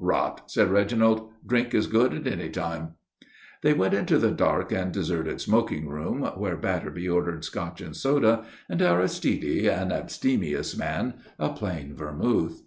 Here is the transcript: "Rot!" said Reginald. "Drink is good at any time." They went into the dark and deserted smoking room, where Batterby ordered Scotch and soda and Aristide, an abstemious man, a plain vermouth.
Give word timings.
"Rot!" 0.00 0.48
said 0.48 0.70
Reginald. 0.70 1.28
"Drink 1.44 1.74
is 1.74 1.88
good 1.88 2.14
at 2.14 2.24
any 2.32 2.50
time." 2.50 2.94
They 3.62 3.74
went 3.74 3.94
into 3.94 4.16
the 4.18 4.30
dark 4.30 4.70
and 4.70 4.92
deserted 4.92 5.40
smoking 5.40 5.88
room, 5.88 6.20
where 6.36 6.56
Batterby 6.56 7.08
ordered 7.08 7.44
Scotch 7.44 7.80
and 7.80 7.96
soda 7.96 8.44
and 8.68 8.80
Aristide, 8.80 9.66
an 9.66 9.90
abstemious 9.90 10.76
man, 10.76 11.14
a 11.36 11.48
plain 11.48 11.96
vermouth. 11.96 12.62